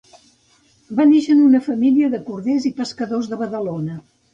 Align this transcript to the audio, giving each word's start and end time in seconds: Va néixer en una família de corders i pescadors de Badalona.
Va 1.01 1.05
néixer 1.11 1.35
en 1.37 1.45
una 1.49 1.63
família 1.67 2.13
de 2.17 2.23
corders 2.33 2.69
i 2.73 2.77
pescadors 2.83 3.33
de 3.35 3.45
Badalona. 3.45 4.07